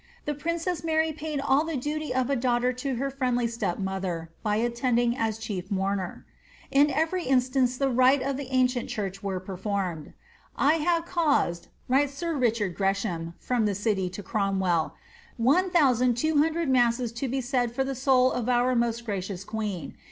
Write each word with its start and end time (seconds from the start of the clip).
The 0.25 0.33
princess 0.33 0.83
Mary 0.83 1.13
paid 1.13 1.39
all 1.39 1.63
the 1.63 1.77
duty 1.77 2.11
of 2.11 2.27
a 2.31 2.35
daughter 2.35 2.73
to 2.73 2.95
her 2.95 3.11
friendly 3.11 3.45
step 3.45 3.77
mother, 3.77 4.31
by 4.41 4.55
attending 4.55 5.15
as 5.15 5.37
chief 5.37 5.69
mourner.' 5.69 6.25
In 6.71 6.89
every 6.89 7.25
instance, 7.25 7.77
the 7.77 7.87
rites 7.91 8.25
of 8.25 8.35
the 8.35 8.47
ancient 8.49 8.89
church 8.89 9.21
were 9.21 9.39
performed. 9.39 10.07
^ 10.07 10.13
I 10.57 10.77
have 10.77 11.05
caused,'* 11.05 11.67
writes 11.87 12.15
sir 12.15 12.33
Richard 12.35 12.73
Gresham, 12.73 13.35
from 13.37 13.67
the 13.67 13.75
city, 13.75 14.09
to 14.09 14.23
Cromwell,' 14.23 14.95
^ 15.39 15.39
1200 15.39 16.67
masses 16.67 17.11
to 17.11 17.27
be 17.27 17.39
said 17.39 17.71
for 17.71 17.83
the 17.83 17.93
soul 17.93 18.31
of 18.31 18.49
our 18.49 18.73
most 18.75 19.05
gracious 19.05 19.43
queen. 19.43 19.97